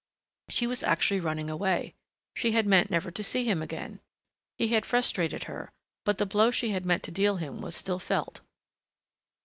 [0.49, 1.93] She was actually running away.
[2.33, 3.99] She had meant never to see him again.
[4.57, 5.71] He had frustrated her,
[6.05, 8.41] but the blow she had meant to deal him was still felt.